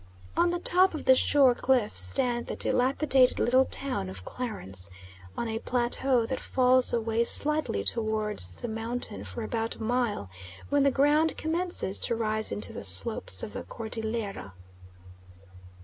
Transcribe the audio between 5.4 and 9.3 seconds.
a plateau that falls away slightly towards the mountain